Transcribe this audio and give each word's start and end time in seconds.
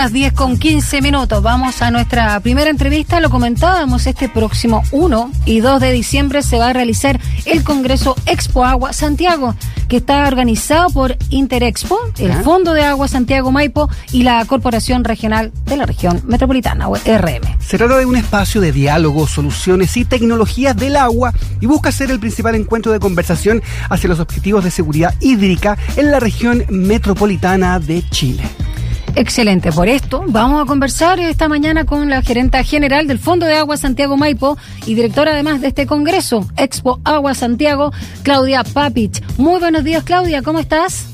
Las 0.00 0.14
10 0.14 0.32
con 0.32 0.56
15 0.56 1.02
minutos. 1.02 1.42
Vamos 1.42 1.82
a 1.82 1.90
nuestra 1.90 2.40
primera 2.40 2.70
entrevista. 2.70 3.20
Lo 3.20 3.28
comentábamos, 3.28 4.06
este 4.06 4.30
próximo 4.30 4.82
1 4.92 5.30
y 5.44 5.60
2 5.60 5.78
de 5.78 5.92
diciembre 5.92 6.42
se 6.42 6.56
va 6.56 6.70
a 6.70 6.72
realizar 6.72 7.20
el 7.44 7.62
Congreso 7.62 8.16
Expo 8.24 8.64
Agua 8.64 8.94
Santiago, 8.94 9.54
que 9.90 9.98
está 9.98 10.26
organizado 10.26 10.88
por 10.88 11.18
Interexpo, 11.28 11.98
el 12.16 12.32
Fondo 12.32 12.72
de 12.72 12.82
Agua 12.82 13.08
Santiago 13.08 13.52
Maipo 13.52 13.90
y 14.10 14.22
la 14.22 14.42
Corporación 14.46 15.04
Regional 15.04 15.52
de 15.66 15.76
la 15.76 15.84
Región 15.84 16.22
Metropolitana, 16.24 16.88
o 16.88 16.96
RM. 16.96 17.58
Se 17.60 17.76
trata 17.76 17.98
de 17.98 18.06
un 18.06 18.16
espacio 18.16 18.62
de 18.62 18.72
diálogo, 18.72 19.26
soluciones 19.26 19.98
y 19.98 20.06
tecnologías 20.06 20.74
del 20.74 20.96
agua 20.96 21.34
y 21.60 21.66
busca 21.66 21.92
ser 21.92 22.10
el 22.10 22.20
principal 22.20 22.54
encuentro 22.54 22.90
de 22.90 23.00
conversación 23.00 23.62
hacia 23.90 24.08
los 24.08 24.18
objetivos 24.18 24.64
de 24.64 24.70
seguridad 24.70 25.14
hídrica 25.20 25.76
en 25.96 26.10
la 26.10 26.20
región 26.20 26.64
metropolitana 26.70 27.78
de 27.78 28.02
Chile. 28.08 28.44
Excelente. 29.14 29.72
Por 29.72 29.88
esto, 29.88 30.24
vamos 30.26 30.62
a 30.62 30.66
conversar 30.66 31.18
esta 31.20 31.48
mañana 31.48 31.84
con 31.84 32.08
la 32.08 32.22
gerenta 32.22 32.62
general 32.64 33.06
del 33.06 33.18
Fondo 33.18 33.46
de 33.46 33.56
Agua 33.56 33.76
Santiago 33.76 34.16
Maipo 34.16 34.56
y 34.86 34.94
directora 34.94 35.32
además 35.32 35.60
de 35.60 35.68
este 35.68 35.86
congreso, 35.86 36.48
Expo 36.56 37.00
Agua 37.04 37.34
Santiago, 37.34 37.92
Claudia 38.22 38.64
Papich. 38.64 39.22
Muy 39.36 39.60
buenos 39.60 39.84
días, 39.84 40.04
Claudia. 40.04 40.42
¿Cómo 40.42 40.58
estás? 40.58 41.06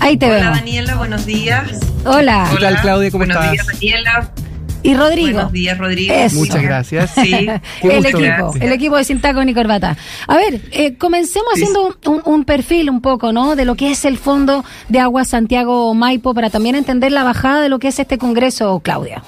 Ahí 0.00 0.16
te 0.16 0.28
veo. 0.28 0.40
Hola, 0.40 0.50
Daniela. 0.50 0.94
Buenos 0.96 1.26
días. 1.26 1.80
Hola. 2.04 2.48
¿Qué 2.50 2.58
tal, 2.58 2.80
Claudia? 2.80 3.10
¿Cómo 3.10 3.24
buenos 3.24 3.36
estás? 3.36 3.64
Buenos 3.64 3.80
días, 3.80 4.04
Daniela. 4.04 4.41
Y 4.82 4.94
Rodrigo. 4.94 5.32
Buenos 5.32 5.52
días, 5.52 5.78
Rodrigo. 5.78 6.14
Muchas 6.34 6.62
gracias. 6.62 7.10
Sí. 7.14 7.48
el 7.82 8.06
equipo, 8.06 8.54
el 8.60 8.72
equipo 8.72 8.96
de 8.96 9.04
Sin 9.04 9.20
y 9.46 9.54
Corbata. 9.54 9.96
A 10.26 10.36
ver, 10.36 10.60
eh, 10.72 10.96
comencemos 10.96 11.48
haciendo 11.54 11.96
un, 12.24 12.44
perfil 12.44 12.90
un 12.90 13.00
poco, 13.00 13.32
¿no? 13.32 13.54
De 13.56 13.64
lo 13.64 13.76
que 13.76 13.90
es 13.90 14.04
el 14.04 14.18
Fondo 14.18 14.64
de 14.88 14.98
Agua 14.98 15.24
Santiago 15.24 15.94
Maipo 15.94 16.34
para 16.34 16.50
también 16.50 16.74
entender 16.74 17.12
la 17.12 17.22
bajada 17.22 17.60
de 17.60 17.68
lo 17.68 17.78
que 17.78 17.88
es 17.88 17.98
este 17.98 18.18
congreso, 18.18 18.80
Claudia. 18.80 19.22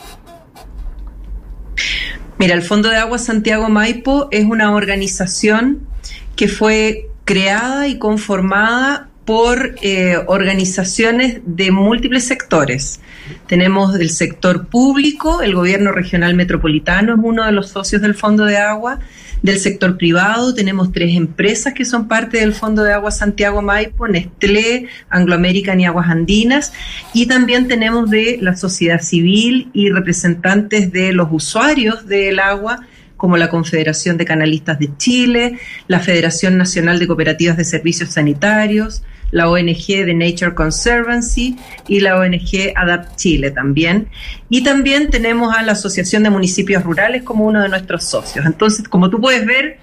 Mira, 2.39 2.55
el 2.55 2.63
Fondo 2.63 2.89
de 2.89 2.97
Agua 2.97 3.19
Santiago 3.19 3.69
Maipo 3.69 4.29
es 4.33 4.45
una 4.45 4.75
organización 4.75 5.87
que 6.35 6.49
fue 6.49 7.09
creada 7.25 7.87
y 7.87 7.99
conformada 7.99 9.09
por 9.25 9.77
eh, 9.81 10.19
organizaciones 10.27 11.41
de 11.47 11.71
múltiples 11.71 12.27
sectores. 12.27 13.01
Tenemos 13.47 13.99
el 13.99 14.11
sector 14.11 14.67
público, 14.67 15.41
el 15.41 15.55
gobierno 15.55 15.93
regional 15.93 16.35
metropolitano 16.35 17.15
es 17.15 17.21
uno 17.23 17.45
de 17.45 17.53
los 17.53 17.71
socios 17.71 18.03
del 18.03 18.15
Fondo 18.15 18.45
de 18.45 18.59
Agua. 18.59 19.01
Del 19.43 19.59
sector 19.59 19.97
privado 19.97 20.55
tenemos 20.55 20.93
tres 20.93 21.17
empresas 21.17 21.75
que 21.75 21.85
son 21.85 22.09
parte 22.09 22.39
del 22.39 22.55
Fondo 22.55 22.83
de 22.83 22.93
Agua 22.93 23.11
Santiago 23.11 23.63
Maipo, 23.63 24.09
Nestlé, 24.09 24.87
Anglo 25.09 25.35
American 25.35 25.81
y 25.81 25.87
Aguas 25.87 26.09
Andinas. 26.09 26.73
Y 27.13 27.27
también 27.27 27.67
tenemos 27.67 28.11
de 28.11 28.39
la 28.41 28.57
sociedad 28.57 29.01
civil 29.01 29.71
y 29.73 29.91
representantes 29.91 30.93
de 30.93 31.13
los 31.13 31.29
usuarios 31.31 32.07
del 32.07 32.41
agua 32.41 32.81
como 33.17 33.37
la 33.39 33.49
Confederación 33.49 34.19
de 34.19 34.27
Canalistas 34.27 34.79
de 34.79 34.91
Chile, 34.99 35.59
la 35.89 36.01
Federación 36.01 36.59
Nacional 36.59 36.99
de 36.99 37.07
Cooperativas 37.07 37.57
de 37.57 37.65
Servicios 37.65 38.11
Sanitarios, 38.11 39.03
la 39.35 39.51
ONG 39.51 40.07
de 40.07 40.15
Nature 40.15 40.55
Conservancy 40.55 41.57
y 41.89 41.99
la 41.99 42.17
ONG 42.17 42.73
Adapt 42.77 43.17
Chile 43.17 43.51
también. 43.51 44.09
Y 44.49 44.63
también 44.63 45.11
tenemos 45.11 45.53
a 45.53 45.63
la 45.63 45.73
Asociación 45.73 46.23
de 46.23 46.31
Municipios 46.31 46.85
Rurales 46.85 47.25
como 47.25 47.45
uno 47.45 47.61
de 47.61 47.69
nuestros 47.69 48.05
socios. 48.05 48.47
Entonces, 48.47 48.89
como 48.89 49.11
tú 49.11 49.21
puedes 49.21 49.45
ver, 49.45 49.79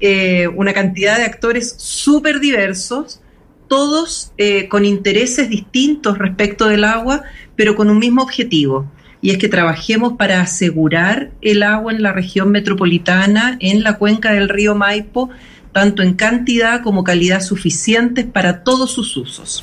eh, 0.00 0.48
una 0.48 0.72
cantidad 0.72 1.18
de 1.18 1.24
actores 1.24 1.74
súper 1.76 2.40
diversos, 2.40 3.20
todos 3.68 4.32
eh, 4.38 4.66
con 4.68 4.86
intereses 4.86 5.50
distintos 5.50 6.16
respecto 6.16 6.66
del 6.66 6.84
agua, 6.84 7.22
pero 7.54 7.76
con 7.76 7.90
un 7.90 7.98
mismo 7.98 8.22
objetivo, 8.22 8.90
y 9.20 9.30
es 9.30 9.36
que 9.36 9.48
trabajemos 9.48 10.14
para 10.14 10.40
asegurar 10.40 11.32
el 11.42 11.62
agua 11.62 11.92
en 11.92 12.02
la 12.02 12.12
región 12.12 12.50
metropolitana, 12.50 13.58
en 13.60 13.82
la 13.82 13.98
cuenca 13.98 14.32
del 14.32 14.48
río 14.48 14.74
Maipo, 14.74 15.28
tanto 15.76 16.02
en 16.02 16.14
cantidad 16.14 16.82
como 16.82 17.04
calidad 17.04 17.42
suficientes 17.42 18.24
para 18.24 18.64
todos 18.64 18.92
sus 18.92 19.14
usos. 19.14 19.60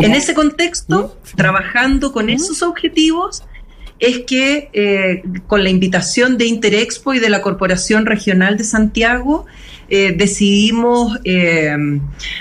En 0.00 0.14
ese 0.14 0.32
contexto, 0.32 1.18
¿Mm? 1.22 1.36
trabajando 1.36 2.12
con 2.12 2.28
¿Mm? 2.28 2.30
esos 2.30 2.62
objetivos, 2.62 3.42
es 3.98 4.20
que 4.20 4.70
eh, 4.72 5.22
con 5.46 5.62
la 5.62 5.68
invitación 5.68 6.38
de 6.38 6.46
Interexpo 6.46 7.12
y 7.12 7.18
de 7.18 7.28
la 7.28 7.42
Corporación 7.42 8.06
Regional 8.06 8.56
de 8.56 8.64
Santiago, 8.64 9.44
eh, 9.90 10.14
decidimos 10.16 11.18
eh, 11.24 11.76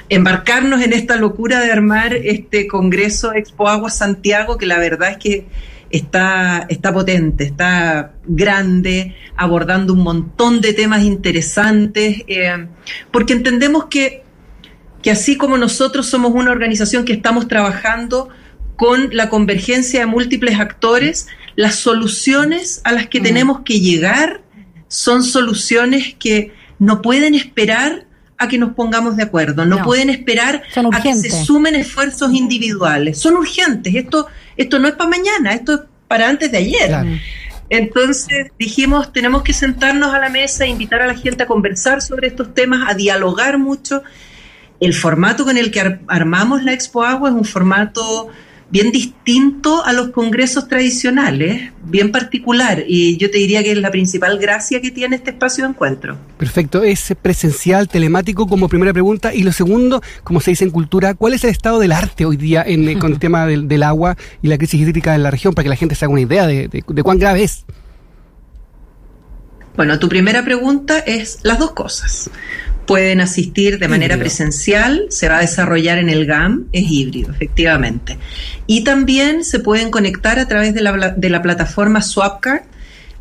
embarcarnos 0.07 0.81
en 0.81 0.93
esta 0.93 1.17
locura 1.17 1.59
de 1.59 1.73
armar 1.73 2.13
este 2.13 2.67
Congreso 2.67 3.33
Expo 3.33 3.67
Agua 3.67 3.89
Santiago, 3.89 4.57
que 4.57 4.65
la 4.65 4.79
verdad 4.79 5.11
es 5.11 5.17
que 5.17 5.45
está, 5.93 6.65
está 6.69 6.91
potente, 6.91 7.43
está 7.43 8.13
grande, 8.25 9.15
abordando 9.37 9.93
un 9.93 9.99
montón 9.99 10.59
de 10.59 10.73
temas 10.73 11.03
interesantes, 11.03 12.23
eh, 12.27 12.67
porque 13.11 13.33
entendemos 13.33 13.85
que, 13.85 14.23
que 15.03 15.11
así 15.11 15.37
como 15.37 15.55
nosotros 15.55 16.07
somos 16.07 16.33
una 16.33 16.49
organización 16.49 17.05
que 17.05 17.13
estamos 17.13 17.47
trabajando 17.47 18.29
con 18.75 19.15
la 19.15 19.29
convergencia 19.29 19.99
de 19.99 20.05
múltiples 20.07 20.59
actores, 20.59 21.27
las 21.55 21.75
soluciones 21.75 22.81
a 22.85 22.91
las 22.91 23.07
que 23.07 23.19
mm. 23.19 23.23
tenemos 23.23 23.59
que 23.61 23.79
llegar 23.79 24.41
son 24.87 25.23
soluciones 25.23 26.15
que 26.17 26.53
no 26.79 27.03
pueden 27.03 27.35
esperar 27.35 28.07
a 28.39 28.47
que 28.47 28.57
nos 28.57 28.73
pongamos 28.73 29.15
de 29.15 29.23
acuerdo, 29.23 29.63
no, 29.63 29.83
pueden 29.83 30.09
esperar 30.09 30.63
a 30.91 31.01
que 31.03 31.15
se 31.15 31.29
sumen 31.29 31.75
esfuerzos 31.75 32.33
individuales. 32.33 33.19
Son 33.19 33.35
urgentes, 33.35 33.93
esto, 33.93 34.27
esto 34.57 34.79
no 34.79 34.87
es 34.87 34.95
para 34.95 35.09
mañana, 35.09 35.53
esto 35.53 35.73
es 35.73 35.79
para 36.07 36.29
antes 36.29 36.51
de 36.51 36.57
ayer. 36.57 37.19
Entonces 37.69 38.51
dijimos, 38.59 39.11
tenemos 39.11 39.41
que 39.41 39.53
sentarnos 39.53 40.13
a 40.13 40.19
la 40.19 40.29
mesa 40.29 40.65
e 40.65 40.67
invitar 40.67 41.01
a 41.01 41.07
la 41.07 41.15
gente 41.15 41.43
a 41.43 41.47
conversar 41.47 42.01
sobre 42.01 42.27
estos 42.27 42.53
temas, 42.53 42.89
a 42.89 42.93
dialogar 42.93 43.57
mucho. 43.57 44.03
El 44.79 44.93
formato 44.93 45.43
con 45.45 45.57
el 45.57 45.71
que 45.71 45.99
armamos 46.07 46.63
la 46.63 46.73
Expo 46.73 47.03
Agua 47.03 47.29
es 47.29 47.35
un 47.35 47.45
formato 47.45 48.29
bien 48.73 48.91
distinto 48.91 49.85
a 49.85 49.93
los 49.93 50.09
congresos 50.09 50.67
tradicionales, 50.67 51.71
bien 51.83 52.11
particular, 52.11 52.83
y 52.87 53.17
yo 53.17 53.29
te 53.29 53.37
diría 53.37 53.61
que 53.61 53.71
es 53.71 53.77
la 53.77 53.91
principal 53.91 54.39
gracia 54.39 54.81
que 54.81 54.89
tiene 54.89 55.15
este 55.15 55.29
espacio 55.29 55.63
de 55.63 55.69
encuentro. 55.69 56.17
Perfecto, 56.39 56.81
es 56.81 57.13
presencial, 57.21 57.87
telemático 57.87 58.47
como 58.47 58.67
primera 58.67 58.91
pregunta, 58.91 59.31
y 59.31 59.43
lo 59.43 59.51
segundo, 59.51 60.01
como 60.23 60.41
se 60.41 60.49
dice 60.49 60.63
en 60.63 60.71
cultura, 60.71 61.13
¿cuál 61.13 61.33
es 61.33 61.43
el 61.43 61.51
estado 61.51 61.77
del 61.77 61.91
arte 61.91 62.25
hoy 62.25 62.35
día 62.35 62.63
en, 62.65 62.89
eh, 62.89 62.97
con 62.97 63.11
el 63.11 63.19
tema 63.25 63.45
del, 63.45 63.83
agua 63.83 64.17
y 64.41 64.47
la 64.47 64.57
crisis 64.57 64.81
hídrica 64.81 65.13
en 65.13 65.21
la 65.21 65.29
región, 65.29 65.53
para 65.53 65.65
que 65.65 65.69
la 65.69 65.75
gente 65.75 65.93
se 65.93 66.05
haga 66.05 66.11
una 66.11 66.21
idea 66.21 66.47
de, 66.47 66.67
de 66.67 67.03
cuán 67.03 67.19
grave 67.19 67.43
es? 67.43 67.65
Bueno, 69.75 69.99
tu 69.99 70.09
primera 70.09 70.43
pregunta 70.43 70.97
es 70.97 71.41
las 71.43 71.59
dos 71.59 71.73
cosas 71.73 72.31
pueden 72.85 73.21
asistir 73.21 73.79
de 73.79 73.87
manera 73.87 74.17
presencial, 74.17 75.05
se 75.09 75.29
va 75.29 75.37
a 75.37 75.41
desarrollar 75.41 75.97
en 75.97 76.09
el 76.09 76.25
GAM, 76.25 76.67
es 76.71 76.89
híbrido, 76.89 77.31
efectivamente. 77.31 78.17
Y 78.67 78.83
también 78.83 79.43
se 79.43 79.59
pueden 79.59 79.91
conectar 79.91 80.39
a 80.39 80.47
través 80.47 80.73
de 80.73 80.81
la, 80.81 81.09
de 81.09 81.29
la 81.29 81.41
plataforma 81.41 82.01
Swapcard, 82.01 82.63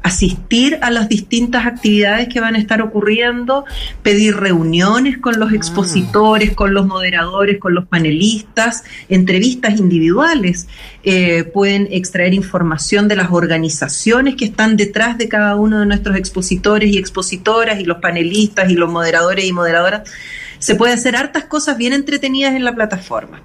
asistir 0.02 0.78
a 0.82 0.90
las 0.90 1.08
distintas 1.08 1.66
actividades 1.66 2.28
que 2.28 2.40
van 2.40 2.54
a 2.54 2.58
estar 2.58 2.82
ocurriendo, 2.82 3.64
pedir 4.02 4.36
reuniones 4.36 5.18
con 5.18 5.38
los 5.38 5.52
ah. 5.52 5.56
expositores, 5.56 6.52
con 6.52 6.74
los 6.74 6.86
moderadores, 6.86 7.58
con 7.58 7.74
los 7.74 7.86
panelistas, 7.86 8.84
entrevistas 9.08 9.78
individuales. 9.78 10.68
Eh, 11.04 11.44
pueden 11.44 11.88
extraer 11.90 12.34
información 12.34 13.08
de 13.08 13.16
las 13.16 13.30
organizaciones 13.30 14.34
que 14.36 14.44
están 14.44 14.76
detrás 14.76 15.18
de 15.18 15.28
cada 15.28 15.56
uno 15.56 15.80
de 15.80 15.86
nuestros 15.86 16.16
expositores 16.16 16.90
y 16.90 16.98
expositoras 16.98 17.80
y 17.80 17.84
los 17.84 17.98
panelistas 17.98 18.70
y 18.70 18.74
los 18.74 18.90
moderadores 18.90 19.44
y 19.44 19.52
moderadoras. 19.52 20.10
Se 20.58 20.76
puede 20.76 20.92
hacer 20.92 21.16
hartas 21.16 21.44
cosas 21.44 21.76
bien 21.76 21.92
entretenidas 21.92 22.54
en 22.54 22.64
la 22.64 22.74
plataforma. 22.74 23.42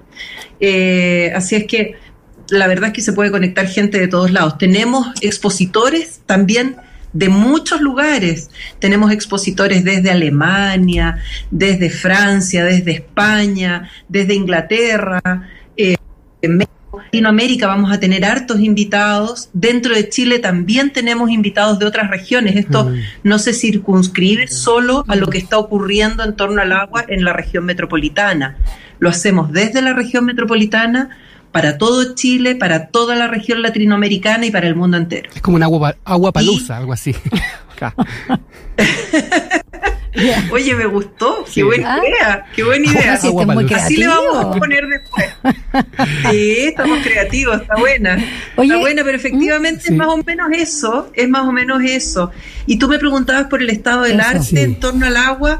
Eh, 0.59 1.31
así 1.35 1.55
es 1.55 1.65
que 1.65 1.95
la 2.49 2.67
verdad 2.67 2.87
es 2.87 2.93
que 2.93 3.01
se 3.01 3.13
puede 3.13 3.31
conectar 3.31 3.67
gente 3.67 3.99
de 3.99 4.07
todos 4.07 4.31
lados. 4.31 4.57
Tenemos 4.57 5.07
expositores 5.21 6.21
también 6.25 6.77
de 7.13 7.29
muchos 7.29 7.81
lugares. 7.81 8.49
Tenemos 8.79 9.11
expositores 9.11 9.83
desde 9.83 10.11
Alemania, 10.11 11.19
desde 11.51 11.89
Francia, 11.89 12.63
desde 12.63 12.91
España, 12.91 13.89
desde 14.07 14.33
Inglaterra, 14.35 15.49
eh, 15.75 15.95
en 16.41 16.59
Latinoamérica 17.05 17.67
vamos 17.67 17.91
a 17.91 17.99
tener 17.99 18.25
hartos 18.25 18.59
invitados. 18.59 19.49
Dentro 19.53 19.95
de 19.95 20.09
Chile 20.09 20.39
también 20.39 20.91
tenemos 20.91 21.29
invitados 21.29 21.79
de 21.79 21.85
otras 21.85 22.09
regiones. 22.09 22.55
Esto 22.55 22.85
mm. 22.85 22.95
no 23.23 23.39
se 23.39 23.53
circunscribe 23.53 24.47
solo 24.47 25.05
a 25.07 25.15
lo 25.15 25.27
que 25.27 25.37
está 25.37 25.57
ocurriendo 25.57 26.23
en 26.23 26.35
torno 26.35 26.61
al 26.61 26.71
agua 26.71 27.05
en 27.07 27.23
la 27.23 27.33
región 27.33 27.65
metropolitana. 27.65 28.57
Lo 28.99 29.09
hacemos 29.09 29.51
desde 29.51 29.81
la 29.81 29.93
región 29.93 30.25
metropolitana 30.25 31.17
para 31.51 31.77
todo 31.77 32.15
Chile, 32.15 32.55
para 32.55 32.87
toda 32.87 33.15
la 33.15 33.27
región 33.27 33.61
latinoamericana 33.61 34.45
y 34.45 34.51
para 34.51 34.67
el 34.67 34.75
mundo 34.75 34.97
entero. 34.97 35.29
Es 35.33 35.41
como 35.41 35.57
un 35.57 35.63
agua, 35.63 35.95
agua 36.05 36.31
palusa, 36.31 36.77
algo 36.77 36.93
así. 36.93 37.15
Oye, 40.51 40.75
me 40.75 40.85
gustó, 40.85 41.45
qué 41.53 41.63
buena 41.63 41.95
ah. 41.95 41.99
idea, 41.99 42.45
qué 42.55 42.63
buena 42.63 42.87
idea. 42.87 43.13
Así 43.13 43.97
le 43.97 44.07
vamos 44.07 44.45
a 44.45 44.51
poner 44.51 44.87
después. 44.87 45.27
Sí, 46.31 46.57
estamos 46.67 46.99
creativos, 47.03 47.61
está 47.61 47.75
buena. 47.75 48.15
está 48.15 48.77
buena, 48.77 49.03
pero 49.03 49.17
efectivamente 49.17 49.83
es 49.85 49.91
más 49.91 50.07
o 50.07 50.17
menos 50.17 50.49
eso, 50.51 51.11
es 51.13 51.29
más 51.29 51.47
o 51.47 51.51
menos 51.51 51.81
eso. 51.83 52.31
Y 52.65 52.77
tú 52.79 52.87
me 52.87 52.97
preguntabas 52.99 53.45
por 53.45 53.61
el 53.61 53.69
estado 53.69 54.03
del 54.03 54.19
arte 54.19 54.61
en 54.61 54.79
torno 54.79 55.05
al 55.05 55.17
agua. 55.17 55.59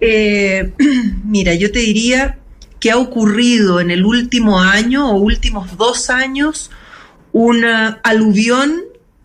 Eh, 0.00 0.72
mira, 1.24 1.54
yo 1.54 1.72
te 1.72 1.78
diría 1.78 2.38
que 2.82 2.90
ha 2.90 2.98
ocurrido 2.98 3.78
en 3.78 3.92
el 3.92 4.04
último 4.04 4.60
año 4.60 5.08
o 5.08 5.14
últimos 5.14 5.76
dos 5.76 6.10
años 6.10 6.68
una 7.30 8.00
aluvión 8.02 8.74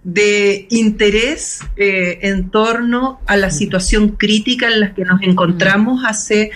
de 0.04 0.68
interés 0.70 1.62
eh, 1.76 2.20
en 2.22 2.52
torno 2.52 3.20
a 3.26 3.36
la 3.36 3.50
situación 3.50 4.10
crítica 4.10 4.68
en 4.68 4.80
la 4.80 4.94
que 4.94 5.04
nos 5.06 5.24
encontramos 5.24 6.04
hace 6.06 6.52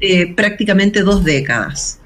eh, 0.00 0.34
prácticamente 0.34 1.00
dos 1.00 1.24
décadas. 1.24 1.98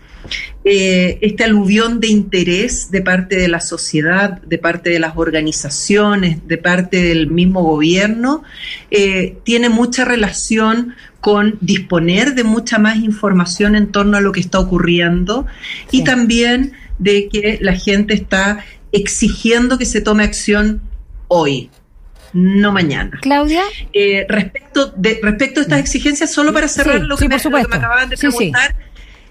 Eh, 0.65 1.19
este 1.23 1.45
aluvión 1.45 2.01
de 2.01 2.09
interés 2.09 2.91
de 2.91 3.01
parte 3.01 3.37
de 3.37 3.49
la 3.49 3.61
sociedad, 3.61 4.41
de 4.43 4.59
parte 4.59 4.91
de 4.91 4.99
las 4.99 5.17
organizaciones, 5.17 6.47
de 6.47 6.59
parte 6.59 7.03
del 7.03 7.29
mismo 7.29 7.63
gobierno, 7.63 8.43
tiene 9.45 9.69
mucha 9.69 10.05
relación 10.05 10.95
con 11.21 11.59
disponer 11.61 12.35
de 12.35 12.45
mucha 12.45 12.79
más 12.79 12.97
información 12.97 13.75
en 13.77 13.91
torno 13.91 14.17
a 14.17 14.21
lo 14.21 14.33
que 14.33 14.41
está 14.41 14.59
ocurriendo 14.61 15.47
y 15.91 16.05
también 16.05 16.73
de 16.99 17.29
que 17.29 17.59
la 17.61 17.75
gente 17.75 18.15
está 18.15 18.65
exigiendo 18.93 19.79
que 19.79 19.87
se 19.87 20.01
tome 20.01 20.25
acción 20.25 20.83
hoy, 21.29 21.71
no 22.33 22.73
mañana. 22.73 23.19
Claudia. 23.21 23.63
Eh, 23.93 24.27
respecto, 24.29 24.93
de, 24.97 25.21
respecto 25.23 25.61
a 25.61 25.63
estas 25.63 25.81
exigencias, 25.81 26.33
solo 26.33 26.53
para 26.53 26.69
cerrar 26.69 27.01
lo, 27.01 27.17
que 27.17 27.29
me, 27.29 27.37
acababan 27.37 28.09
de 28.09 28.17
preguntar, 28.17 28.77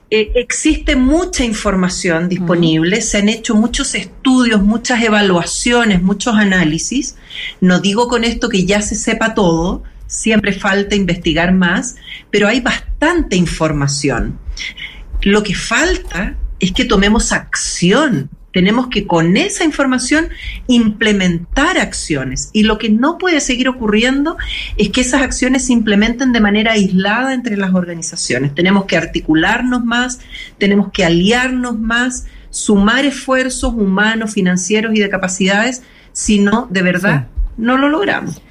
eh, 0.10 0.32
existe 0.36 0.96
mucha 0.96 1.44
información 1.44 2.30
disponible, 2.30 3.02
se 3.02 3.18
han 3.18 3.28
hecho 3.28 3.56
muchos 3.56 3.94
estudios, 3.94 4.62
muchas 4.62 5.04
evaluaciones, 5.04 6.02
muchos 6.02 6.36
análisis. 6.36 7.16
No 7.60 7.80
digo 7.80 8.08
con 8.08 8.24
esto 8.24 8.48
que 8.48 8.66
ya 8.66 8.82
se 8.82 8.96
sepa 8.96 9.34
todo, 9.34 9.84
siempre 10.08 10.54
falta 10.54 10.96
investigar 10.96 11.54
más, 11.54 11.98
pero 12.32 12.48
hay 12.48 12.62
bastante 12.62 13.36
información. 13.36 14.40
Lo 15.22 15.44
que 15.44 15.56
falta 15.56 16.38
es 16.60 16.72
que 16.72 16.86
tomemos 16.86 17.34
acción 17.34 18.30
tenemos 18.58 18.88
que 18.88 19.06
con 19.06 19.38
esa 19.38 19.66
información 19.66 20.30
implementar 20.66 21.78
acciones. 21.78 22.50
Y 22.54 22.64
lo 22.64 22.80
que 22.80 22.90
no 22.90 23.20
puede 23.20 23.40
seguir 23.40 23.70
ocurriendo 23.70 24.36
es 24.78 24.90
que 24.90 25.02
esas 25.02 25.22
acciones 25.22 25.68
se 25.68 25.74
implementen 25.74 26.32
de 26.32 26.40
manera 26.40 26.72
aislada 26.72 27.36
entre 27.36 27.56
las 27.56 27.76
organizaciones. 27.76 28.56
Tenemos 28.56 28.86
que 28.86 28.98
articularnos 28.98 29.86
más, 29.86 30.22
tenemos 30.58 30.92
que 30.92 31.06
aliarnos 31.06 31.78
más, 31.78 32.26
sumar 32.50 33.06
esfuerzos 33.06 33.76
humanos, 33.76 34.34
financieros 34.34 34.96
y 34.96 35.02
de 35.02 35.10
capacidades, 35.12 35.84
si 36.12 36.40
no, 36.40 36.68
de 36.72 36.82
verdad, 36.82 37.28
no 37.58 37.78
lo 37.78 37.90
logramos. 37.90 38.42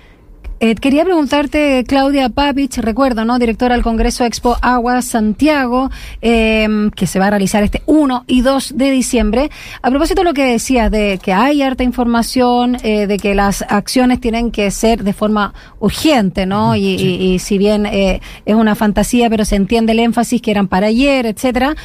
Eh, 0.59 0.75
quería 0.75 1.05
preguntarte, 1.05 1.85
Claudia 1.87 2.31
Papich, 2.31 2.79
recuerdo, 2.79 3.27
¿no? 3.27 3.39
Directora 3.39 3.75
del 3.75 3.85
Congreso 3.85 4.25
Expo 4.25 4.57
Agua 4.63 5.03
Santiago, 5.03 5.91
em, 6.23 6.91
que 6.91 7.07
se 7.07 7.19
va 7.19 7.27
a 7.27 7.31
realizar 7.31 7.63
este 7.63 7.83
1 7.85 8.25
y 8.27 8.41
2 8.41 8.73
de 8.75 8.91
diciembre. 8.91 9.51
A 9.83 9.91
propósito 9.91 10.23
de 10.23 10.25
lo 10.25 10.33
que 10.33 10.45
decías, 10.45 10.91
de 10.91 11.21
que 11.23 11.35
hay 11.35 11.61
harta 11.61 11.83
información, 11.83 12.79
eh, 12.83 13.07
de 13.07 13.19
que 13.19 13.35
las 13.35 13.63
acciones 13.69 14.19
tienen 14.19 14.51
que 14.51 14.71
ser 14.71 15.05
de 15.05 15.13
forma 15.13 15.53
urgente, 15.79 16.47
¿no? 16.47 16.75
Y, 16.75 17.39
si 17.39 17.59
bien 17.59 17.85
eh, 17.85 18.23
es 18.47 18.55
una 18.55 18.75
fantasía, 18.75 19.29
pero 19.29 19.45
se 19.45 19.57
entiende 19.57 19.93
el 19.93 19.99
énfasis 19.99 20.41
que 20.41 20.51
eran 20.51 20.69
para 20.69 20.87
ayer, 20.87 21.27
etcétera. 21.27 21.77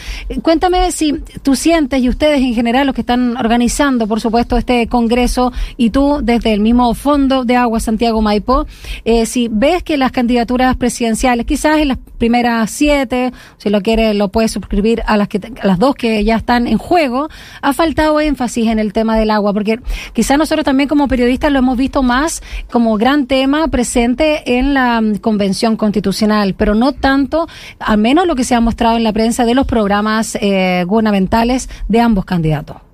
Cuéntame 0.41 0.91
si 0.93 1.15
tú 1.43 1.55
sientes, 1.57 2.01
y 2.01 2.07
ustedes 2.07 2.39
en 2.39 2.53
general, 2.53 2.87
los 2.87 2.95
que 2.95 3.01
están 3.01 3.35
organizando, 3.35 4.07
por 4.07 4.21
supuesto, 4.21 4.57
este 4.57 4.87
congreso, 4.87 5.51
y 5.75 5.89
tú 5.89 6.19
desde 6.23 6.53
el 6.53 6.61
mismo 6.61 6.93
Fondo 6.93 7.43
de 7.43 7.57
Agua 7.57 7.81
Santiago 7.81 8.21
Eh, 9.05 9.25
si 9.25 9.49
ves 9.51 9.83
que 9.83 9.97
las 9.97 10.11
candidaturas 10.11 10.75
presidenciales, 10.77 11.45
quizás 11.45 11.79
en 11.79 11.89
las 11.89 11.97
primeras 12.17 12.69
siete, 12.71 13.31
si 13.57 13.69
lo 13.69 13.81
quieres, 13.81 14.15
lo 14.15 14.29
puedes 14.29 14.51
suscribir 14.51 15.03
a 15.05 15.17
las, 15.17 15.27
que, 15.27 15.39
las 15.63 15.79
dos 15.79 15.95
que 15.95 16.23
ya 16.23 16.35
están 16.35 16.67
en 16.67 16.77
juego, 16.77 17.29
ha 17.61 17.73
faltado 17.73 18.19
énfasis 18.19 18.67
en 18.67 18.79
el 18.79 18.93
tema 18.93 19.17
del 19.17 19.31
agua, 19.31 19.53
porque 19.53 19.79
quizás 20.13 20.37
nosotros 20.37 20.65
también 20.65 20.87
como 20.87 21.07
periodistas 21.07 21.51
lo 21.51 21.59
hemos 21.59 21.77
visto 21.77 22.03
más 22.03 22.41
como 22.69 22.97
gran 22.97 23.27
tema 23.27 23.67
presente 23.67 24.57
en 24.57 24.73
la 24.73 25.01
mm, 25.01 25.17
convención 25.17 25.75
constitucional, 25.75 26.55
pero 26.55 26.75
no 26.75 26.91
tanto, 26.91 27.47
al 27.79 27.97
menos 27.97 28.27
lo 28.27 28.35
que 28.35 28.43
se 28.43 28.55
ha 28.55 28.59
mostrado 28.59 28.97
en 28.97 29.03
la 29.03 29.13
prensa 29.13 29.45
de 29.45 29.55
los 29.55 29.65
programas 29.65 30.37
eh, 30.41 30.83
gubernamentales 30.87 31.69
de 31.87 32.01
ambos 32.01 32.25
candidatos. 32.25 32.90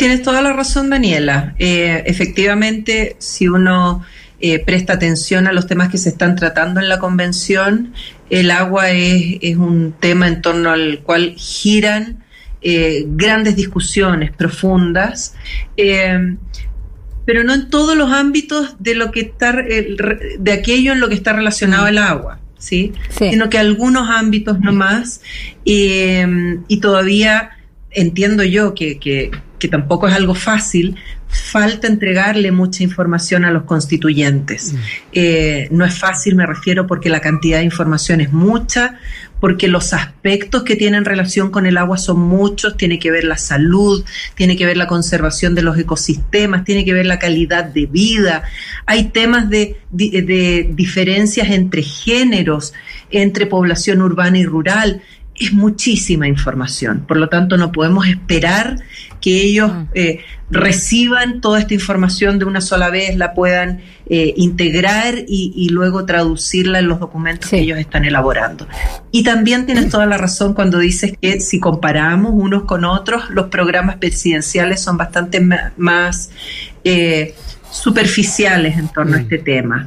Tienes 0.00 0.22
toda 0.22 0.40
la 0.40 0.54
razón, 0.54 0.88
Daniela. 0.88 1.54
Eh, 1.58 2.04
efectivamente, 2.06 3.16
si 3.18 3.48
uno 3.48 4.02
eh, 4.40 4.58
presta 4.64 4.94
atención 4.94 5.46
a 5.46 5.52
los 5.52 5.66
temas 5.66 5.90
que 5.90 5.98
se 5.98 6.08
están 6.08 6.36
tratando 6.36 6.80
en 6.80 6.88
la 6.88 6.98
convención, 6.98 7.92
el 8.30 8.50
agua 8.50 8.92
es, 8.92 9.56
un 9.58 9.92
tema 10.00 10.26
en 10.26 10.40
torno 10.40 10.70
al 10.70 11.00
cual 11.00 11.34
giran 11.36 12.24
eh, 12.62 13.04
grandes 13.08 13.56
discusiones 13.56 14.32
profundas, 14.32 15.34
pero 15.76 17.44
no 17.44 17.52
en 17.52 17.68
todos 17.68 17.94
los 17.94 18.10
ámbitos 18.10 18.76
de 18.78 18.94
lo 18.94 19.10
que 19.10 19.20
está, 19.20 19.52
de 19.52 20.52
aquello 20.52 20.92
en 20.94 21.00
lo 21.00 21.10
que 21.10 21.14
está 21.14 21.34
relacionado 21.34 21.88
el 21.88 21.98
agua. 21.98 22.40
¿sí? 22.56 22.94
Sino 23.18 23.50
que 23.50 23.58
algunos 23.58 24.08
ámbitos 24.08 24.60
nomás, 24.60 25.20
y 25.62 26.80
todavía 26.80 27.50
entiendo 27.90 28.44
yo 28.44 28.74
que, 28.74 28.98
que, 28.98 29.30
que 29.58 29.68
tampoco 29.68 30.08
es 30.08 30.14
algo 30.14 30.34
fácil, 30.34 30.96
falta 31.28 31.86
entregarle 31.86 32.50
mucha 32.50 32.82
información 32.82 33.44
a 33.44 33.52
los 33.52 33.62
constituyentes. 33.64 34.72
Mm. 34.72 34.76
Eh, 35.12 35.68
no 35.70 35.84
es 35.84 35.96
fácil, 35.96 36.34
me 36.34 36.46
refiero, 36.46 36.86
porque 36.86 37.08
la 37.08 37.20
cantidad 37.20 37.58
de 37.58 37.64
información 37.64 38.20
es 38.20 38.32
mucha, 38.32 38.98
porque 39.38 39.68
los 39.68 39.92
aspectos 39.92 40.64
que 40.64 40.76
tienen 40.76 41.04
relación 41.04 41.50
con 41.50 41.66
el 41.66 41.78
agua 41.78 41.96
son 41.98 42.20
muchos, 42.20 42.76
tiene 42.76 42.98
que 42.98 43.10
ver 43.10 43.24
la 43.24 43.38
salud, 43.38 44.04
tiene 44.34 44.56
que 44.56 44.66
ver 44.66 44.76
la 44.76 44.86
conservación 44.86 45.54
de 45.54 45.62
los 45.62 45.78
ecosistemas, 45.78 46.64
tiene 46.64 46.84
que 46.84 46.92
ver 46.92 47.06
la 47.06 47.18
calidad 47.18 47.64
de 47.64 47.86
vida, 47.86 48.42
hay 48.86 49.04
temas 49.04 49.48
de, 49.48 49.78
de 49.90 50.68
diferencias 50.72 51.48
entre 51.50 51.82
géneros, 51.82 52.74
entre 53.10 53.46
población 53.46 54.02
urbana 54.02 54.38
y 54.38 54.44
rural, 54.44 55.02
es 55.40 55.52
muchísima 55.54 56.28
información, 56.28 57.04
por 57.08 57.16
lo 57.16 57.28
tanto 57.28 57.56
no 57.56 57.72
podemos 57.72 58.06
esperar 58.06 58.76
que 59.20 59.42
ellos 59.42 59.72
mm. 59.72 59.88
eh, 59.94 60.20
reciban 60.50 61.40
toda 61.40 61.60
esta 61.60 61.74
información 61.74 62.38
de 62.38 62.44
una 62.44 62.60
sola 62.60 62.90
vez, 62.90 63.16
la 63.16 63.32
puedan 63.32 63.80
eh, 64.06 64.34
integrar 64.36 65.14
y, 65.26 65.68
luego 65.70 66.04
traducirla 66.04 66.80
en 66.80 66.88
los 66.88 67.00
documentos 67.00 67.50
que 67.50 67.60
ellos 67.60 67.78
están 67.78 68.04
elaborando. 68.04 68.66
Y 69.12 69.22
también 69.22 69.66
tienes 69.66 69.88
toda 69.88 70.04
la 70.06 70.18
razón 70.18 70.52
cuando 70.52 70.78
dices 70.78 71.14
que 71.20 71.40
si 71.40 71.60
comparamos 71.60 72.32
unos 72.34 72.64
con 72.64 72.84
otros, 72.84 73.30
los 73.30 73.46
programas 73.46 73.96
presidenciales 73.96 74.82
son 74.82 74.96
bastante 74.96 75.40
más... 75.76 76.30
Eh, 76.84 77.34
superficiales 77.70 78.76
en 78.76 78.88
torno 78.88 79.16
a 79.16 79.18
mm. 79.18 79.22
este 79.22 79.38
tema. 79.38 79.86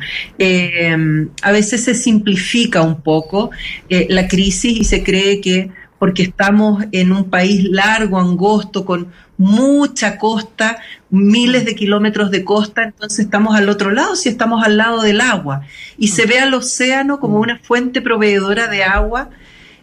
a 1.42 1.52
veces 1.52 1.84
se 1.84 1.94
simplifica 1.94 2.82
un 2.82 3.02
poco 3.02 3.52
la 3.90 4.28
crisis 4.28 4.80
y 4.80 4.84
se 4.84 5.04
cree 5.04 5.42
que 5.42 5.70
porque 6.04 6.24
estamos 6.24 6.84
en 6.92 7.14
un 7.14 7.30
país 7.30 7.64
largo, 7.64 8.20
angosto, 8.20 8.84
con 8.84 9.08
mucha 9.38 10.18
costa, 10.18 10.80
miles 11.10 11.64
de 11.64 11.76
kilómetros 11.76 12.30
de 12.30 12.44
costa, 12.44 12.84
entonces 12.84 13.20
estamos 13.20 13.56
al 13.56 13.70
otro 13.70 13.90
lado 13.90 14.18
si 14.18 14.28
estamos 14.28 14.66
al 14.66 14.76
lado 14.76 15.02
del 15.02 15.22
agua. 15.22 15.62
Y 15.98 16.10
se 16.10 16.26
ve 16.26 16.40
al 16.40 16.54
océano 16.54 17.22
como 17.22 17.38
una 17.38 17.58
fuente 17.58 18.02
proveedora 18.02 18.68
de 18.68 18.84
agua. 18.84 19.30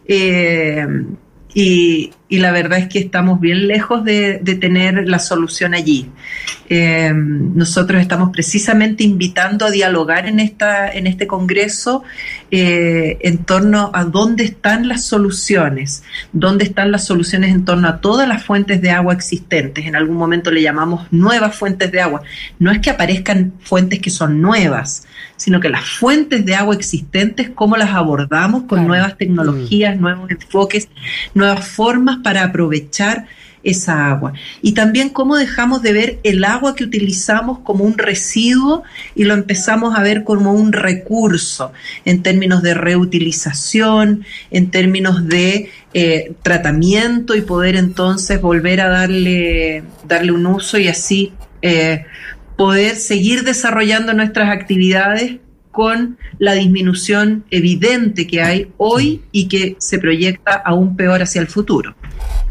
Eh, 0.05 0.85
y, 1.55 2.11
la 2.39 2.51
verdad 2.51 2.79
es 2.79 2.87
que 2.87 2.99
estamos 2.99 3.39
bien 3.39 3.67
lejos 3.67 4.03
de, 4.03 4.39
tener 4.59 5.07
la 5.07 5.19
solución 5.19 5.73
allí. 5.73 6.09
Eh, 6.69 7.11
nosotros 7.13 8.01
estamos 8.01 8.29
precisamente 8.31 9.03
invitando 9.03 9.65
a 9.65 9.71
dialogar 9.71 10.27
en, 10.27 10.39
esta, 10.39 10.89
en 10.89 11.07
este 11.07 11.27
Congreso 11.27 12.03
eh, 12.49 13.17
en 13.21 13.39
torno 13.39 13.91
a 13.93 14.05
dónde 14.05 14.45
están 14.45 14.87
las 14.87 15.03
soluciones, 15.05 16.03
dónde 16.31 16.63
están 16.63 16.91
las 16.91 17.05
soluciones 17.05 17.51
en 17.51 17.65
torno 17.65 17.87
a 17.87 17.99
todas 17.99 18.27
las 18.27 18.43
fuentes 18.43 18.81
de 18.81 18.91
agua 18.91 19.13
existentes. 19.13 19.85
En 19.85 19.95
algún 19.95 20.15
momento 20.15 20.51
le 20.51 20.61
llamamos 20.61 21.07
nuevas 21.11 21.55
fuentes 21.55 21.91
de 21.91 22.01
agua. 22.01 22.21
No 22.59 22.71
es 22.71 22.79
que 22.79 22.89
aparezcan 22.89 23.53
fuentes 23.61 23.99
que 23.99 24.09
son 24.09 24.41
nuevas, 24.41 25.05
sino 25.41 25.59
que 25.59 25.69
las 25.69 25.89
fuentes 25.89 26.45
de 26.45 26.55
agua 26.55 26.75
existentes, 26.75 27.49
cómo 27.49 27.75
las 27.75 27.89
abordamos 27.89 28.63
con 28.63 28.85
nuevas 28.85 29.17
tecnologías, 29.17 29.97
mm. 29.97 30.01
nuevos 30.01 30.31
enfoques, 30.31 30.87
nuevas 31.33 31.67
formas 31.67 32.19
para 32.21 32.43
aprovechar 32.43 33.27
esa 33.63 34.09
agua. 34.09 34.33
Y 34.61 34.73
también 34.73 35.09
cómo 35.09 35.37
dejamos 35.37 35.81
de 35.81 35.93
ver 35.93 36.19
el 36.23 36.43
agua 36.43 36.75
que 36.75 36.83
utilizamos 36.83 37.59
como 37.59 37.83
un 37.83 37.97
residuo 37.97 38.83
y 39.15 39.25
lo 39.25 39.33
empezamos 39.33 39.97
a 39.97 40.01
ver 40.01 40.23
como 40.23 40.53
un 40.53 40.73
recurso 40.73 41.71
en 42.05 42.23
términos 42.23 42.63
de 42.63 42.73
reutilización, 42.73 44.25
en 44.49 44.71
términos 44.71 45.27
de 45.27 45.69
eh, 45.93 46.33
tratamiento 46.41 47.35
y 47.35 47.41
poder 47.41 47.75
entonces 47.75 48.41
volver 48.41 48.81
a 48.81 48.89
darle, 48.89 49.83
darle 50.07 50.31
un 50.31 50.45
uso 50.45 50.77
y 50.77 50.87
así 50.87 51.33
eh, 51.61 52.05
poder 52.57 52.95
seguir 52.95 53.43
desarrollando 53.43 54.13
nuestras 54.13 54.49
actividades 54.49 55.37
con 55.71 56.17
la 56.37 56.53
disminución 56.53 57.45
evidente 57.49 58.27
que 58.27 58.41
hay 58.41 58.67
hoy 58.77 59.21
y 59.31 59.47
que 59.47 59.77
se 59.79 59.99
proyecta 59.99 60.61
aún 60.65 60.97
peor 60.97 61.21
hacia 61.21 61.41
el 61.41 61.47
futuro. 61.47 61.95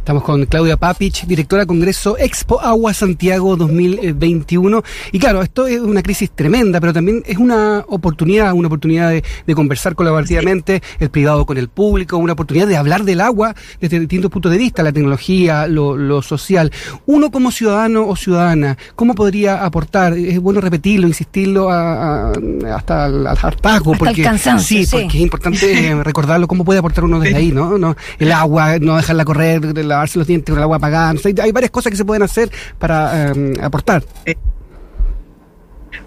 Estamos 0.01 0.25
con 0.25 0.45
Claudia 0.47 0.77
Papich, 0.77 1.27
directora 1.27 1.67
Congreso 1.67 2.17
Expo 2.19 2.59
Agua 2.61 2.95
Santiago 2.95 3.55
2021. 3.55 4.83
Y 5.13 5.19
claro, 5.19 5.43
esto 5.43 5.67
es 5.67 5.79
una 5.79 6.03
crisis 6.03 6.31
tremenda, 6.35 6.81
pero 6.81 6.93
también 6.95 7.23
es 7.27 7.37
una 7.37 7.85
oportunidad, 7.87 8.55
una 8.55 8.69
oportunidad 8.69 9.11
de, 9.11 9.55
conversar 9.55 9.95
colaborativamente, 9.95 10.83
el 10.99 11.11
privado 11.11 11.45
con 11.45 11.59
el 11.59 11.69
público, 11.69 12.17
una 12.17 12.33
oportunidad 12.33 12.67
de 12.67 12.77
hablar 12.77 13.05
del 13.05 13.21
agua 13.21 13.55
desde 13.79 14.01
distintos 14.01 14.31
puntos 14.31 14.51
de 14.51 14.59
vista, 14.59 14.83
la 14.83 14.91
tecnología, 14.91 15.67
lo, 15.67 16.23
social. 16.23 16.73
Uno 17.07 17.31
como 17.31 17.53
ciudadano 17.53 18.09
o 18.09 18.17
ciudadana, 18.17 18.79
¿cómo 18.97 19.15
podría 19.15 19.65
aportar? 19.65 20.15
Es 20.15 20.41
bueno 20.41 20.61
repetirlo, 20.61 21.07
insistirlo 21.07 21.71
hasta 21.71 23.07
el 23.07 23.27
hartazgo, 23.27 23.93
porque, 23.97 24.29
sí, 24.59 24.87
porque 24.91 25.19
es 25.19 25.23
importante 25.23 25.95
recordarlo, 26.03 26.49
cómo 26.49 26.65
puede 26.65 26.79
aportar 26.79 27.05
uno 27.05 27.21
desde 27.21 27.37
ahí, 27.37 27.53
¿no? 27.53 27.79
no 27.79 27.97
el 28.19 28.33
agua, 28.33 28.79
no 28.81 28.97
dejarla 28.97 29.25
correr, 29.25 29.60
lavarse 29.61 30.19
los 30.19 30.27
dientes 30.27 30.53
con 30.53 30.59
el 30.59 30.63
agua 30.63 30.77
apagada. 30.77 31.15
hay, 31.25 31.53
varias 31.53 31.71
cosas 31.71 31.91
que 31.91 31.97
se 31.97 32.05
pueden 32.05 32.23
hacer 32.23 32.51
para 32.79 33.29
em, 33.29 33.55
aportar. 33.61 34.05
Eh, 34.27 34.35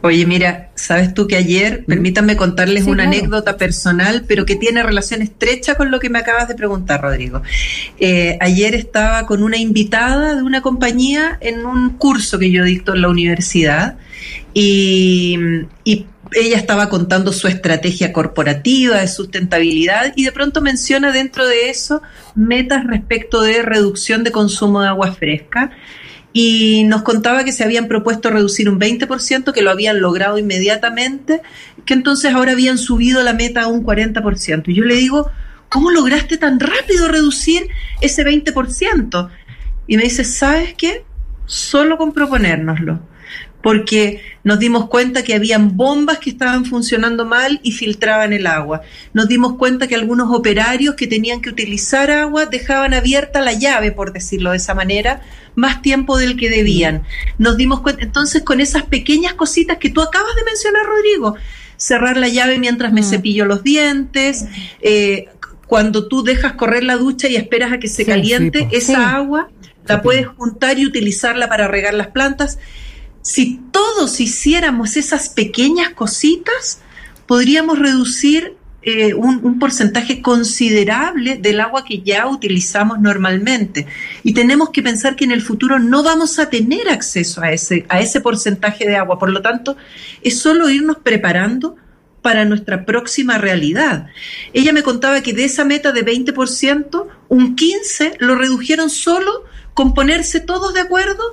oye, 0.01 0.25
mira, 0.25 0.72
sabes 0.75 1.13
tú 1.13 1.27
que 1.27 1.36
ayer, 1.36 1.81
¿Mm? 1.81 1.89
permítanme 1.89 2.36
contarles 2.36 2.86
una 2.86 3.03
anécdota 3.03 3.57
personal, 3.57 4.25
pero 4.27 4.45
que 4.45 4.55
tiene 4.55 4.83
relación 4.83 5.22
estrecha 5.22 5.75
con 5.75 5.91
lo 5.91 6.00
que 6.00 6.10
me 6.10 6.19
acabas 6.19 6.48
de 6.48 6.55
preguntar, 6.55 7.01
Rodrigo. 7.01 7.41
Eh, 8.00 8.38
ayer 8.41 8.75
estaba 8.75 9.25
con 9.25 9.43
una 9.43 9.57
invitada 9.57 10.36
de 10.36 10.43
una 10.43 10.62
compañía 10.62 11.38
en 11.41 11.65
un 11.65 11.91
curso 11.98 12.39
que 12.39 12.51
yo 12.51 12.63
dicto 12.63 12.93
en 12.95 13.01
la 13.01 13.10
universidad 13.10 13.98
y, 14.53 15.38
y 15.83 16.05
ella 16.36 16.58
estaba 16.58 16.90
contando 16.90 17.32
su 17.32 17.48
estrategia 17.48 18.13
corporativa 18.13 19.00
de 19.00 19.08
sustentabilidad 19.08 20.13
y 20.16 20.25
de 20.25 20.32
pronto 20.32 20.62
menciona 20.62 21.12
dentro 21.12 21.48
de 21.48 21.70
eso 21.70 22.02
metas 22.36 22.86
respecto 22.86 23.42
de 23.42 23.62
reducción 23.62 24.24
de 24.24 24.32
consumo 24.32 24.82
de 24.82 24.88
agua 24.88 25.13
fresca 25.13 25.72
y 26.34 26.84
nos 26.86 27.04
contaba 27.04 27.44
que 27.44 27.52
se 27.52 27.63
habían 27.63 27.88
propuesto 27.88 28.32
reducir 28.32 28.68
un 28.68 28.80
20%, 28.80 29.54
que 29.54 29.62
lo 29.62 29.70
habían 29.70 30.02
logrado 30.02 30.40
inmediatamente, 30.40 31.42
que 31.86 31.94
entonces 31.94 32.34
ahora 32.34 32.54
habían 32.54 32.80
subido 32.80 33.22
la 33.22 33.34
meta 33.34 33.62
a 33.62 33.68
un 33.68 33.84
40%. 33.84 34.63
Y 34.66 34.74
yo 34.74 34.84
le 34.84 34.96
digo, 34.96 35.30
¿cómo 35.70 35.92
lograste 35.92 36.38
tan 36.38 36.60
rápido 36.60 37.08
reducir 37.08 37.68
ese 38.02 38.25
20%? 38.25 39.30
Y 39.86 39.98
me 39.98 40.04
dice, 40.04 40.24
¿sabes 40.24 40.74
qué? 40.74 41.06
Solo 41.46 41.98
con 41.98 42.13
proponérnoslo 42.13 43.12
porque 43.63 44.22
nos 44.43 44.60
dimos 44.60 44.89
cuenta 44.89 45.24
que 45.24 45.34
habían 45.34 45.77
bombas 45.77 46.20
que 46.20 46.29
estaban 46.29 46.65
funcionando 46.65 47.25
mal 47.25 47.62
y 47.63 47.72
filtraban 47.72 48.34
el 48.34 48.46
agua. 48.46 48.82
Nos 49.13 49.29
dimos 49.29 49.55
cuenta 49.55 49.88
que 49.88 49.96
algunos 49.96 50.29
operarios 50.32 50.96
que 50.96 51.08
tenían 51.08 51.41
que 51.41 51.50
utilizar 51.50 52.12
agua 52.12 52.46
dejaban 52.46 52.93
abierta 52.93 53.39
la 53.39 53.53
llave, 53.53 53.93
por 53.93 54.12
decirlo 54.12 54.51
de 54.51 54.58
esa 54.58 54.75
manera, 54.75 55.22
más 55.55 55.82
tiempo 55.82 56.17
del 56.17 56.36
que 56.36 56.50
debían. 56.50 57.03
Nos 57.38 57.55
dimos 57.55 57.79
cuenta, 57.79 58.03
entonces 58.03 58.43
con 58.43 58.60
esas 58.60 58.84
pequeñas 58.84 59.34
cositas 59.34 59.77
que 59.77 59.89
tú 59.89 60.01
acabas 60.01 60.36
de 60.36 60.43
mencionar, 60.43 60.86
Rodrigo, 60.86 61.36
cerrar 61.77 62.17
la 62.17 62.27
llave 62.27 62.60
mientras 62.60 62.91
me 62.91 63.00
mm. 63.00 63.05
cepillo 63.05 63.46
los 63.46 63.63
dientes, 63.63 64.46
eh, 64.82 65.29
cuando 65.67 66.10
tú 66.10 66.22
dejas 66.22 66.53
correr 66.53 66.84
la 66.84 66.98
ducha 66.98 67.29
y 67.29 67.38
esperas 67.38 67.72
a 67.72 67.79
que 67.79 67.88
se 67.88 68.05
caliente, 68.05 68.67
esa 68.74 69.15
agua 69.15 69.50
la 69.88 70.01
puedes 70.01 70.27
juntar 70.27 70.79
y 70.79 70.86
utilizarla 70.86 71.48
para 71.48 71.70
regar 71.70 71.93
las 71.93 72.08
plantas 72.08 72.60
si 73.24 73.62
todos 73.72 74.20
hiciéramos 74.20 74.98
esas 74.98 75.30
pequeñas 75.30 75.92
cositas, 75.92 76.82
podríamos 77.25 77.80
reducir 77.80 78.58
eh, 78.82 79.13
un, 79.13 79.60
porcentaje 79.60 80.22
considerable 80.22 81.38
del 81.38 81.62
agua 81.62 81.86
que 81.86 82.01
ya 82.01 82.27
utilizamos 82.27 83.00
normalmente. 83.00 83.88
Y 84.24 84.34
tenemos 84.34 84.72
que 84.72 84.84
pensar 84.84 85.15
que 85.15 85.24
en 85.24 85.32
el 85.32 85.42
futuro 85.42 85.80
no 85.80 86.03
vamos 86.03 86.38
a 86.38 86.50
tener 86.50 86.89
acceso 86.89 87.42
a 87.42 87.53
ese, 87.53 87.86
a 87.88 88.01
ese 88.01 88.20
porcentaje 88.20 88.86
de 88.86 88.98
agua. 88.98 89.18
Por 89.18 89.30
lo 89.30 89.42
tanto, 89.42 89.77
es 90.22 90.38
solo 90.39 90.70
irnos 90.70 90.98
preparando 90.98 91.77
para 92.22 92.44
nuestra 92.44 92.84
próxima 92.84 93.38
realidad. 93.38 94.08
Ella 94.51 94.74
me 94.74 94.84
contaba 94.84 95.22
que 95.22 95.32
de 95.32 95.46
esa 95.46 95.63
meta 95.63 95.94
de 95.94 96.06
20%, 96.06 97.08
un 97.30 97.56
15% 97.56 98.18
lo 98.20 98.36
redujeron 98.36 98.89
solo 98.89 99.46
con 99.74 99.94
ponerse 99.94 100.42
todos 100.42 100.74
de 100.74 100.82
acuerdo 100.82 101.24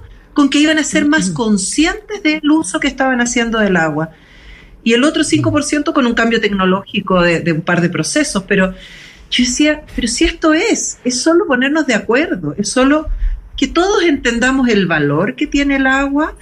con 0.40 0.48
que 0.48 0.58
iban 0.58 0.78
a 0.78 0.84
ser 0.84 1.04
más 1.06 1.28
conscientes 1.28 2.22
del 2.22 2.50
uso 2.50 2.80
que 2.80 2.88
estaban 2.88 3.20
haciendo 3.20 3.58
del 3.58 3.76
agua. 3.76 4.08
Y 4.82 4.94
el 4.94 5.04
otro 5.04 5.22
5% 5.22 5.92
con 5.92 6.06
un 6.06 6.14
cambio 6.14 6.40
tecnológico 6.40 7.20
de, 7.20 7.52
un 7.52 7.60
par 7.60 7.82
de 7.82 7.90
procesos. 7.90 8.44
Pero 8.48 8.72
yo 9.30 9.44
decía, 9.44 9.82
pero 9.94 10.08
si 10.08 10.24
esto 10.24 10.54
es, 10.54 10.98
es 11.04 11.20
solo 11.20 11.46
ponernos 11.46 11.86
de 11.86 11.92
acuerdo, 11.92 12.54
es 12.56 12.70
solo 12.70 13.06
que 13.54 13.68
todos 13.68 14.02
entendamos 14.02 14.70
el 14.70 14.86
valor 14.86 15.36
que 15.36 15.46
tiene 15.46 15.76
el 15.76 15.86
agua 15.86 16.34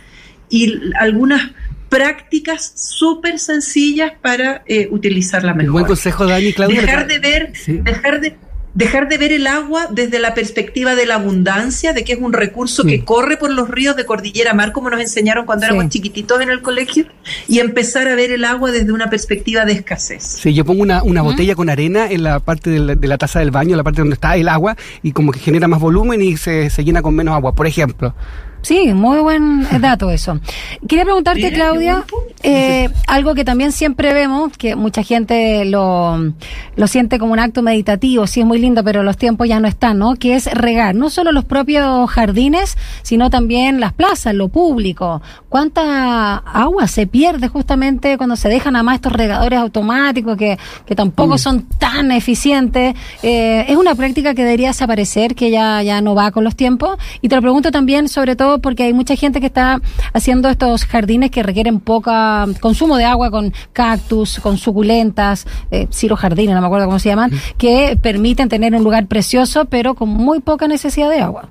y 0.49 0.81
algunas 1.00 1.50
prácticas 1.88 2.75
súper 2.76 3.40
sencillas 3.40 4.12
para 4.23 4.62
eh, 4.67 4.87
utilizarla 4.93 5.55
mejor. 5.55 5.73
buen 5.73 5.87
consejo, 5.87 6.25
Dani, 6.25 6.52
Claudia. 6.52 6.83
Dejar 6.83 7.09
de 7.09 7.19
ver, 7.19 7.52
dejar 7.67 8.21
de 8.21 8.37
dejar 8.78 9.08
de 9.08 9.18
ver 9.18 9.32
el 9.32 9.49
agua 9.49 9.88
desde 9.90 10.20
la 10.20 10.35
perspectiva 10.35 10.94
de 10.94 11.04
la 11.04 11.16
abundancia, 11.16 11.92
de 11.92 12.04
que 12.04 12.12
es 12.12 12.20
un 12.20 12.32
recurso 12.32 12.85
que 12.85 13.04
corre 13.04 13.37
por 13.37 13.50
los 13.50 13.68
ríos 13.68 13.97
de 13.97 14.06
Cordillera 14.06 14.54
Mar, 14.54 14.70
como 14.70 14.88
nos 14.88 15.00
enseñaron 15.00 15.47
cuando 15.47 15.66
éramos 15.66 15.88
chiquititos 15.88 16.40
en 16.40 16.49
el 16.49 16.62
colegio, 16.62 17.06
y 17.49 17.58
empezar 17.58 18.06
a 18.06 18.14
ver 18.14 18.30
el 18.30 18.44
agua 18.44 18.70
desde 18.70 18.92
una 18.92 19.11
perspectiva 19.11 19.64
de 19.64 19.73
escasez. 19.73 20.23
Sí, 20.23 20.54
yo 20.54 20.64
pongo 20.64 20.82
una, 20.82 21.23
botella 21.23 21.56
con 21.56 21.68
arena 21.68 22.06
en 22.08 22.23
la 22.23 22.38
parte 22.38 22.70
de 22.70 23.08
la, 23.08 23.18
taza 23.18 23.40
del 23.40 23.50
baño, 23.50 23.76
la 23.76 23.82
parte 23.82 24.00
donde 24.00 24.14
está 24.14 24.37
el 24.37 24.49
agua, 24.49 24.76
y 25.02 25.11
como 25.11 25.32
que 25.32 25.40
genera 25.40 25.66
más 25.66 25.80
volumen 25.80 26.23
y 26.23 26.37
se, 26.37 26.70
se 26.70 26.85
llena 26.85 27.02
con 27.02 27.16
menos 27.16 27.35
agua, 27.35 27.56
por 27.56 27.66
ejemplo. 27.66 28.14
Sí, 28.62 28.93
muy 28.93 29.19
buen 29.21 29.67
dato 29.81 30.11
eso. 30.11 30.41
Quería 30.87 31.05
preguntarte, 31.05 31.53
Claudia, 31.53 32.05
eh, 32.43 32.88
algo 33.07 33.35
que 33.35 33.45
también 33.45 33.73
siempre 33.73 34.12
vemos, 34.12 34.57
que 34.57 34.77
mucha 34.77 35.03
gente 35.03 35.65
lo, 35.65 36.33
lo 36.77 36.87
siente 36.87 37.19
como 37.19 37.33
un 37.33 37.38
acto 37.38 37.62
meditativo, 37.62 38.27
sí 38.27 38.41
es 38.41 38.47
muy 38.47 38.59
lindo, 38.59 38.83
pero 38.85 39.03
los 39.03 39.17
tiempos 39.17 39.49
ya 39.49 39.61
no 39.61 39.69
están, 39.69 39.99
¿no? 39.99 40.17
Que 40.17 40.35
es 40.35 40.53
regar, 40.53 40.95
no 40.95 41.11
solo 41.11 41.33
los 41.33 41.45
propios 41.45 42.11
jardines, 42.11 42.77
sino 43.03 43.31
también 43.31 43.81
las 43.81 43.93
plazas, 43.93 44.35
lo 44.35 44.49
público. 44.49 45.23
¿Cuánta 45.49 46.37
agua 46.37 46.87
se 46.88 47.07
pierde 47.07 47.49
justamente 47.49 48.17
cuando 48.17 48.37
se 48.37 48.49
dejan 48.49 48.77
a 48.77 48.83
más 48.83 48.97
estos 48.97 49.12
regadores 49.12 49.59
automáticos 49.59 50.37
que, 50.37 50.59
que 50.87 50.95
tampoco 50.95 51.35
mm. 51.35 51.38
son 51.38 51.62
tan 51.79 52.12
eficientes? 52.12 52.95
Eh, 53.23 53.67
es 53.69 53.77
una 53.77 53.95
práctica 53.95 54.35
que 54.35 54.45
debería 54.45 54.69
desaparecer, 54.69 55.35
que 55.35 55.50
ya, 55.50 55.83
ya 55.83 56.00
no 56.00 56.15
va 56.15 56.31
con 56.31 56.45
los 56.45 56.57
tiempos. 56.57 56.97
Y 57.21 57.29
te 57.29 57.37
lo 57.37 57.43
pregunto 57.43 57.71
también, 57.71 58.09
sobre 58.09 58.37
todo, 58.37 58.48
porque 58.57 58.85
hay 58.85 58.95
mucha 58.95 59.14
gente 59.17 59.40
que 59.40 59.47
está 59.47 59.83
haciendo 60.14 60.49
estos 60.49 60.87
jardines 60.87 61.31
que 61.31 61.43
requieren 61.43 61.81
poca 61.81 62.47
consumo 62.61 62.97
de 62.97 63.05
agua 63.05 63.31
con 63.31 63.52
cactus, 63.75 64.40
con 64.40 64.57
suculentas, 64.57 65.47
eh, 65.71 65.87
jardines, 66.17 66.55
no 66.55 66.61
me 66.62 66.67
acuerdo 66.67 66.87
cómo 66.87 66.99
se 66.99 67.11
llaman, 67.11 67.31
que 67.59 67.99
permiten 68.00 68.49
tener 68.49 68.75
un 68.75 68.83
lugar 68.83 69.07
precioso, 69.07 69.67
pero 69.67 69.95
con 69.95 70.09
muy 70.09 70.40
poca 70.40 70.67
necesidad 70.67 71.11
de 71.11 71.21
agua. 71.21 71.50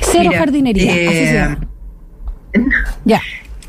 Cero 0.00 0.30
jardinería, 0.36 0.92
así 0.92 1.26
se 1.26 1.34
llama. 1.34 1.60
Eh, 2.52 2.60
ya. 3.04 3.20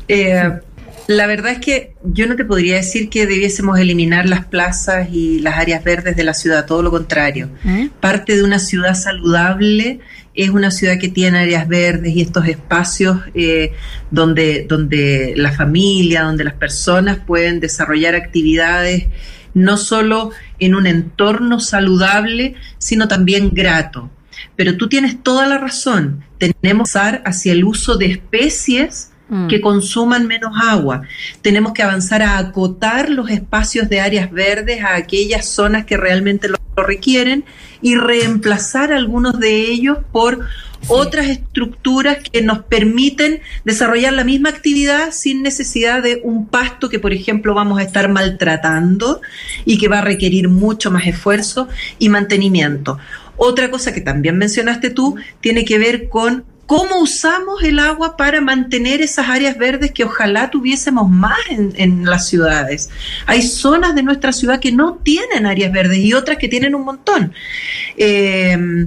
Eh, 0.08 0.60
la 1.06 1.26
verdad 1.26 1.52
es 1.52 1.58
que 1.58 1.94
yo 2.02 2.26
no 2.26 2.34
te 2.34 2.44
podría 2.44 2.76
decir 2.76 3.08
que 3.08 3.26
debiésemos 3.26 3.78
eliminar 3.78 4.26
las 4.26 4.44
plazas 4.44 5.08
y 5.12 5.38
las 5.38 5.56
áreas 5.56 5.84
verdes 5.84 6.16
de 6.16 6.24
la 6.24 6.34
ciudad, 6.34 6.66
todo 6.66 6.82
lo 6.82 6.90
contrario. 6.90 7.50
¿Mm? 7.62 7.86
Parte 8.00 8.36
de 8.36 8.42
una 8.42 8.58
ciudad 8.58 8.94
saludable 8.94 10.00
es 10.36 10.50
una 10.50 10.70
ciudad 10.70 10.98
que 10.98 11.08
tiene 11.08 11.38
áreas 11.38 11.66
verdes 11.66 12.14
y 12.14 12.20
estos 12.20 12.46
espacios 12.46 13.18
eh, 13.34 13.72
donde, 14.10 14.66
donde 14.68 15.34
la 15.36 15.52
familia, 15.52 16.22
donde 16.22 16.44
las 16.44 16.54
personas 16.54 17.18
pueden 17.26 17.60
desarrollar 17.60 18.14
actividades 18.14 19.08
no 19.54 19.76
solo 19.78 20.32
en 20.58 20.74
un 20.74 20.86
entorno 20.86 21.60
saludable, 21.60 22.54
sino 22.78 23.08
también 23.08 23.50
grato. 23.52 24.10
Pero 24.54 24.76
tú 24.76 24.88
tienes 24.88 25.22
toda 25.22 25.46
la 25.46 25.56
razón, 25.56 26.24
tenemos 26.38 26.92
que 26.92 26.98
avanzar 26.98 27.22
hacia 27.24 27.52
el 27.52 27.64
uso 27.64 27.96
de 27.96 28.06
especies 28.06 29.10
Mm. 29.28 29.48
que 29.48 29.60
consuman 29.60 30.26
menos 30.26 30.52
agua. 30.56 31.02
Tenemos 31.42 31.72
que 31.72 31.82
avanzar 31.82 32.22
a 32.22 32.38
acotar 32.38 33.10
los 33.10 33.28
espacios 33.28 33.88
de 33.88 34.00
áreas 34.00 34.30
verdes 34.30 34.84
a 34.84 34.94
aquellas 34.94 35.48
zonas 35.48 35.84
que 35.84 35.96
realmente 35.96 36.48
lo 36.48 36.56
requieren 36.82 37.44
y 37.82 37.96
reemplazar 37.96 38.92
algunos 38.92 39.38
de 39.38 39.70
ellos 39.70 39.98
por 40.12 40.46
otras 40.88 41.26
estructuras 41.26 42.18
que 42.18 42.42
nos 42.42 42.60
permiten 42.60 43.40
desarrollar 43.64 44.12
la 44.12 44.24
misma 44.24 44.50
actividad 44.50 45.10
sin 45.12 45.42
necesidad 45.42 46.02
de 46.02 46.20
un 46.22 46.46
pasto 46.46 46.88
que, 46.88 46.98
por 46.98 47.12
ejemplo, 47.12 47.54
vamos 47.54 47.78
a 47.78 47.82
estar 47.82 48.08
maltratando 48.08 49.20
y 49.64 49.78
que 49.78 49.88
va 49.88 49.98
a 49.98 50.02
requerir 50.02 50.48
mucho 50.48 50.90
más 50.90 51.06
esfuerzo 51.06 51.68
y 51.98 52.08
mantenimiento. 52.08 52.98
Otra 53.36 53.70
cosa 53.70 53.92
que 53.92 54.00
también 54.00 54.38
mencionaste 54.38 54.90
tú 54.90 55.16
tiene 55.40 55.64
que 55.64 55.78
ver 55.78 56.08
con 56.08 56.44
cómo 56.66 57.00
usamos 57.00 57.62
el 57.62 57.78
agua 57.78 58.16
para 58.16 58.40
mantener 58.40 59.00
esas 59.00 59.28
áreas 59.28 59.56
verdes 59.56 59.92
que 59.92 60.04
ojalá 60.04 60.50
tuviésemos 60.50 61.08
más 61.08 61.38
en, 61.48 62.04
las 62.04 62.28
ciudades. 62.28 62.90
Hay 63.26 63.42
zonas 63.42 63.94
de 63.94 64.02
nuestra 64.02 64.32
ciudad 64.32 64.60
que 64.60 64.72
no 64.72 64.94
tienen 64.94 65.46
áreas 65.46 65.72
verdes 65.72 65.98
y 65.98 66.12
otras 66.12 66.38
que 66.38 66.48
tienen 66.48 66.74
un 66.74 66.84
montón. 66.84 67.32
Eh, 67.96 68.86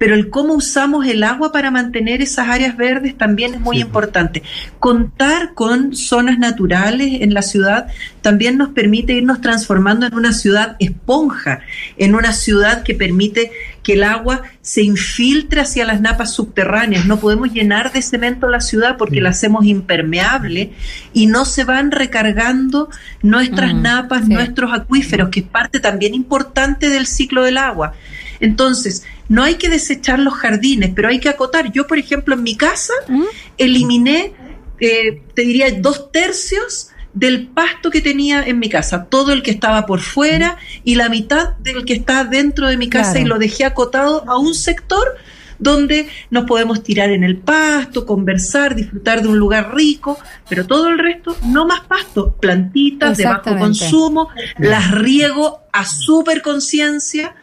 pero 0.00 0.14
el 0.14 0.30
cómo 0.30 0.54
usamos 0.54 1.06
el 1.06 1.22
agua 1.22 1.52
para 1.52 1.70
mantener 1.70 2.22
esas 2.22 2.48
áreas 2.48 2.74
verdes 2.74 3.18
también 3.18 3.52
es 3.52 3.60
muy 3.60 3.80
importante. 3.80 4.42
Contar 4.78 5.52
con 5.52 5.94
zonas 5.94 6.38
naturales 6.38 7.20
en 7.20 7.34
la 7.34 7.42
ciudad 7.42 7.88
también 8.22 8.56
nos 8.56 8.70
permite 8.70 9.12
irnos 9.12 9.42
transformando 9.42 10.06
en 10.06 10.14
una 10.14 10.32
ciudad 10.32 10.76
esponja, 10.78 11.60
en 11.98 12.14
una 12.14 12.32
ciudad 12.32 12.82
que 12.82 12.94
permite 12.94 13.52
que 13.90 13.94
el 13.94 14.04
agua 14.04 14.42
se 14.62 14.82
infiltre 14.82 15.60
hacia 15.60 15.84
las 15.84 16.00
napas 16.00 16.32
subterráneas. 16.32 17.06
No 17.06 17.18
podemos 17.18 17.52
llenar 17.52 17.92
de 17.92 18.02
cemento 18.02 18.48
la 18.48 18.60
ciudad 18.60 18.96
porque 18.96 19.20
la 19.20 19.30
hacemos 19.30 19.64
impermeable 19.64 20.70
y 21.12 21.26
no 21.26 21.44
se 21.44 21.64
van 21.64 21.90
recargando 21.90 22.88
nuestras 23.20 23.74
mm, 23.74 23.82
napas, 23.82 24.28
nuestros 24.28 24.72
acuíferos, 24.72 25.30
que 25.30 25.40
es 25.40 25.46
parte 25.46 25.80
también 25.80 26.14
importante 26.14 26.88
del 26.88 27.08
ciclo 27.08 27.42
del 27.42 27.58
agua. 27.58 27.94
Entonces, 28.38 29.04
no 29.28 29.42
hay 29.42 29.56
que 29.56 29.68
desechar 29.68 30.20
los 30.20 30.34
jardines, 30.34 30.92
pero 30.94 31.08
hay 31.08 31.18
que 31.18 31.28
acotar. 31.28 31.72
Yo, 31.72 31.88
por 31.88 31.98
ejemplo, 31.98 32.36
en 32.36 32.44
mi 32.44 32.56
casa 32.56 32.94
mm. 33.08 33.24
eliminé, 33.58 34.34
eh, 34.78 35.20
te 35.34 35.42
diría, 35.42 35.66
dos 35.80 36.12
tercios 36.12 36.89
del 37.12 37.48
pasto 37.48 37.90
que 37.90 38.00
tenía 38.00 38.42
en 38.44 38.58
mi 38.58 38.68
casa, 38.68 39.06
todo 39.06 39.32
el 39.32 39.42
que 39.42 39.50
estaba 39.50 39.86
por 39.86 40.00
fuera 40.00 40.56
y 40.84 40.94
la 40.94 41.08
mitad 41.08 41.56
del 41.58 41.84
que 41.84 41.94
está 41.94 42.24
dentro 42.24 42.68
de 42.68 42.76
mi 42.76 42.88
casa 42.88 43.18
y 43.18 43.24
lo 43.24 43.38
dejé 43.38 43.64
acotado 43.64 44.24
a 44.28 44.38
un 44.38 44.54
sector 44.54 45.16
donde 45.58 46.08
nos 46.30 46.44
podemos 46.46 46.82
tirar 46.82 47.10
en 47.10 47.22
el 47.22 47.36
pasto, 47.36 48.06
conversar, 48.06 48.74
disfrutar 48.74 49.22
de 49.22 49.28
un 49.28 49.38
lugar 49.38 49.74
rico, 49.74 50.18
pero 50.48 50.66
todo 50.66 50.88
el 50.88 50.98
resto 50.98 51.36
no 51.44 51.66
más 51.66 51.80
pasto, 51.80 52.34
plantitas 52.40 53.18
de 53.18 53.24
bajo 53.24 53.56
consumo, 53.58 54.30
las 54.58 54.90
riego 54.90 55.60
a 55.72 55.84
super 55.84 56.40
conciencia 56.42 57.34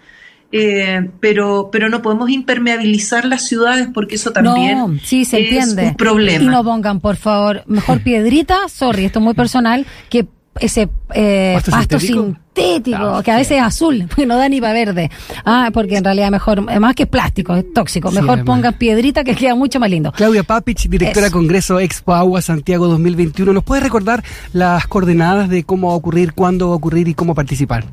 eh, 0.52 1.10
pero, 1.20 1.70
pero 1.72 1.90
no 1.90 2.02
podemos 2.02 2.30
impermeabilizar 2.30 3.26
las 3.26 3.46
ciudades 3.46 3.90
porque 3.94 4.16
eso 4.16 4.32
también 4.32 5.00
sí, 5.04 5.26
se 5.26 5.42
es 5.42 5.44
entiende. 5.44 5.88
un 5.90 5.96
problema. 5.96 6.44
Y 6.44 6.48
no 6.48 6.64
pongan, 6.64 7.00
por 7.00 7.18
favor, 7.18 7.64
mejor 7.68 8.02
piedrita, 8.02 8.70
sorry, 8.70 9.06
esto 9.06 9.20
es 9.20 9.26
muy 9.26 9.34
personal, 9.34 9.86
que 10.10 10.28
ese 10.60 10.90
eh, 11.14 11.60
pasto, 11.70 12.00
sintético, 12.00 13.22
que 13.24 13.32
a 13.32 13.38
veces 13.38 13.58
es 13.58 13.64
azul, 13.64 14.06
porque 14.10 14.26
no 14.26 14.38
da 14.38 14.50
ni 14.50 14.62
para 14.62 14.74
verde. 14.74 15.12
Ah, 15.46 15.70
porque 15.74 15.98
en 15.98 16.04
realidad 16.04 16.32
mejor, 16.32 16.62
más 16.80 16.96
que 16.96 17.06
plástico, 17.06 17.56
es 17.56 17.66
tóxico. 17.74 18.12
Mejor 18.12 18.44
pongan 18.46 18.74
piedrita 18.74 19.24
que 19.24 19.36
queda 19.36 19.54
mucho 19.54 19.80
más 19.80 19.90
lindo. 19.90 20.12
Claudia 20.14 20.44
Papich, 20.44 20.88
directora 20.88 21.28
de 21.28 21.32
Congreso 21.32 21.80
Expo 21.80 22.14
Agua 22.14 22.42
Santiago 22.42 22.88
2021, 22.88 23.54
¿nos 23.54 23.64
puede 23.64 23.82
recordar 23.82 24.24
las 24.54 24.88
coordenadas 24.88 25.50
de 25.50 25.64
cómo 25.64 25.90
va 25.90 25.94
a 25.94 25.98
ocurrir, 25.98 26.34
cuándo 26.34 26.70
va 26.70 26.74
a 26.74 26.78
ocurrir 26.78 27.08
y 27.08 27.14
cómo 27.14 27.36
participar? 27.36 27.86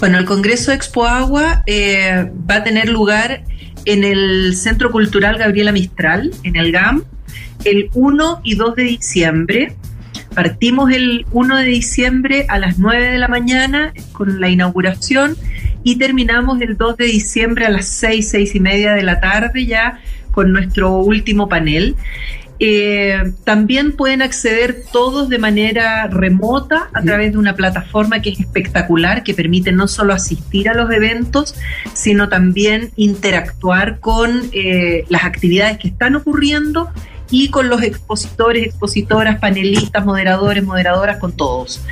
Bueno, 0.00 0.18
el 0.18 0.24
Congreso 0.24 0.72
Expo 0.72 1.06
Agua 1.06 1.62
eh, 1.66 2.30
va 2.48 2.56
a 2.56 2.64
tener 2.64 2.88
lugar 2.88 3.42
en 3.84 4.04
el 4.04 4.54
Centro 4.54 4.90
Cultural 4.90 5.38
Gabriela 5.38 5.72
Mistral, 5.72 6.30
en 6.44 6.56
el 6.56 6.72
GAM, 6.72 7.04
el 7.64 7.90
1 7.94 8.40
y 8.44 8.54
2 8.54 8.76
de 8.76 8.82
diciembre. 8.82 9.76
Partimos 10.34 10.92
el 10.92 11.26
1 11.32 11.56
de 11.56 11.64
diciembre 11.64 12.46
a 12.48 12.58
las 12.58 12.78
9 12.78 13.12
de 13.12 13.18
la 13.18 13.28
mañana 13.28 13.92
con 14.12 14.40
la 14.40 14.48
inauguración 14.48 15.36
y 15.82 15.96
terminamos 15.96 16.60
el 16.60 16.76
2 16.76 16.96
de 16.96 17.06
diciembre 17.06 17.66
a 17.66 17.70
las 17.70 17.88
6, 17.88 18.28
6 18.28 18.54
y 18.54 18.60
media 18.60 18.92
de 18.92 19.02
la 19.02 19.20
tarde 19.20 19.66
ya 19.66 20.00
con 20.32 20.52
nuestro 20.52 20.98
último 20.98 21.48
panel. 21.48 21.96
Eh, 22.60 23.32
también 23.44 23.92
pueden 23.92 24.20
acceder 24.20 24.82
todos 24.92 25.28
de 25.28 25.38
manera 25.38 26.08
remota 26.08 26.88
a 26.92 27.02
través 27.02 27.32
de 27.32 27.38
una 27.38 27.54
plataforma 27.54 28.20
que 28.20 28.30
es 28.30 28.40
espectacular, 28.40 29.22
que 29.22 29.34
permite 29.34 29.70
no 29.70 29.86
solo 29.86 30.12
asistir 30.12 30.68
a 30.68 30.74
los 30.74 30.90
eventos, 30.90 31.54
sino 31.92 32.28
también 32.28 32.90
interactuar 32.96 34.00
con 34.00 34.42
eh, 34.52 35.04
las 35.08 35.24
actividades 35.24 35.78
que 35.78 35.88
están 35.88 36.16
ocurriendo 36.16 36.90
y 37.30 37.50
con 37.50 37.68
los 37.68 37.82
expositores, 37.82 38.64
expositoras, 38.64 39.38
panelistas, 39.38 40.04
moderadores, 40.04 40.64
moderadoras, 40.64 41.18
con 41.18 41.32
todos. 41.32 41.82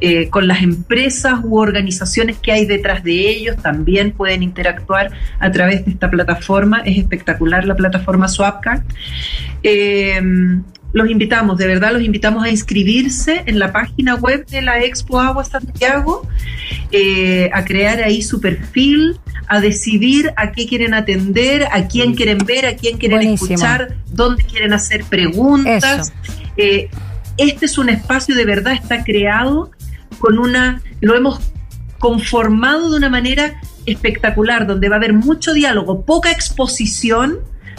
Eh, 0.00 0.28
con 0.30 0.46
las 0.46 0.62
empresas 0.62 1.40
u 1.42 1.58
organizaciones 1.58 2.38
que 2.38 2.52
hay 2.52 2.66
detrás 2.66 3.02
de 3.02 3.28
ellos 3.28 3.56
también 3.56 4.12
pueden 4.12 4.42
interactuar 4.42 5.12
a 5.38 5.50
través 5.50 5.84
de 5.84 5.92
esta 5.92 6.10
plataforma. 6.10 6.80
Es 6.84 6.98
espectacular 6.98 7.64
la 7.64 7.74
plataforma 7.74 8.28
Swapcard. 8.28 8.82
Eh, 9.62 10.20
los 10.92 11.10
invitamos, 11.10 11.58
de 11.58 11.66
verdad 11.66 11.92
los 11.92 12.02
invitamos 12.02 12.44
a 12.44 12.48
inscribirse 12.48 13.42
en 13.46 13.58
la 13.58 13.72
página 13.72 14.14
web 14.14 14.46
de 14.46 14.62
la 14.62 14.82
Expo 14.82 15.20
Agua 15.20 15.44
Santiago, 15.44 16.26
eh, 16.90 17.50
a 17.52 17.64
crear 17.64 18.00
ahí 18.00 18.22
su 18.22 18.40
perfil, 18.40 19.18
a 19.48 19.60
decidir 19.60 20.32
a 20.36 20.52
qué 20.52 20.66
quieren 20.66 20.94
atender, 20.94 21.66
a 21.70 21.86
quién 21.86 22.14
quieren 22.14 22.38
ver, 22.38 22.66
a 22.66 22.76
quién 22.76 22.98
quieren 22.98 23.22
escuchar, 23.22 23.96
dónde 24.10 24.44
quieren 24.44 24.72
hacer 24.72 25.04
preguntas. 25.04 26.12
Eh, 26.56 26.88
este 27.36 27.66
es 27.66 27.78
un 27.78 27.90
espacio 27.90 28.34
de 28.34 28.44
verdad, 28.44 28.72
está 28.72 29.04
creado 29.04 29.70
con 30.18 30.38
una, 30.38 30.80
lo 31.00 31.14
hemos 31.14 31.40
conformado 31.98 32.90
de 32.90 32.96
una 32.96 33.10
manera 33.10 33.60
espectacular, 33.84 34.66
donde 34.66 34.88
va 34.88 34.96
a 34.96 34.98
haber 34.98 35.12
mucho 35.12 35.52
diálogo, 35.52 36.04
poca 36.04 36.30
exposición, 36.30 37.38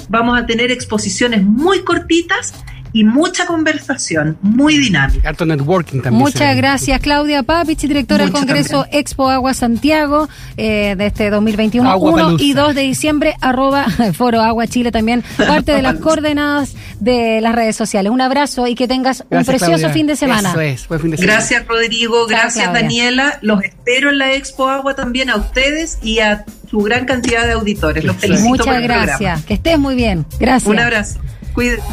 vamos 0.10 0.39
a 0.39 0.46
tener 0.46 0.72
exposiciones 0.72 1.43
muy 1.43 1.84
cortitas 1.84 2.54
y 2.93 3.04
mucha 3.04 3.45
conversación, 3.45 4.38
muy 4.41 4.78
dinámica. 4.78 5.30
Harto 5.30 5.45
networking 5.45 6.02
también. 6.02 6.23
Muchas 6.23 6.56
gracias, 6.56 7.00
Claudia 7.02 7.43
Papich, 7.43 7.82
directora 7.82 8.26
del 8.26 8.34
Congreso 8.34 8.86
Expo 8.91 9.30
Agua 9.30 9.54
Santiago 9.54 10.28
eh, 10.58 10.95
de 10.97 11.06
este 11.06 11.30
2021, 11.30 11.97
1 11.97 12.36
y 12.39 12.54
2 12.54 12.76
de 12.76 12.82
diciembre, 12.82 13.36
arroba 13.41 13.86
Foro 14.13 14.41
Agua 14.41 14.67
Chile 14.67 14.91
también, 14.91 15.23
parte 15.38 15.71
de 15.73 15.82
las 15.82 15.95
coordenadas 15.95 16.76
de 17.00 17.41
las 17.41 17.56
redes 17.56 17.76
sociales. 17.76 18.12
Un 18.12 18.21
abrazo 18.21 18.67
y 18.67 18.76
que 18.76 18.88
tengas 18.88 19.23
un 19.30 19.45
precioso 19.45 19.89
fin 19.89 20.08
de 20.08 20.15
semana. 20.15 20.52
Eso 20.52 20.62
es, 20.62 20.88
buen 20.88 21.00
fin 21.00 21.12
de 21.12 21.17
semana. 21.17 21.34
Gracias, 21.34 21.67
Rodrigo. 21.67 22.28
Gracias, 22.28 22.71
Daniela. 22.73 23.39
Los 23.41 23.63
espero 23.63 24.10
en 24.10 24.17
la 24.17 24.34
Expo 24.34 24.69
Agua 24.69 24.95
también 24.95 25.30
a 25.30 25.36
ustedes 25.36 26.00
y 26.02 26.19
a 26.19 26.45
su 26.69 26.80
gran 26.80 27.06
cantidad 27.06 27.45
de 27.45 27.54
auditores. 27.54 28.04
Los 28.04 28.17
felicito 28.17 28.50
Muchas 28.50 28.82
gracias. 28.82 29.45
Que 29.45 29.56
estés 29.56 29.80
muy 29.80 29.95
bien. 29.95 30.26
Gracias. 30.39 30.69
Un 30.69 30.80
abrazo. 30.80 31.19
Cuídense. 31.54 31.84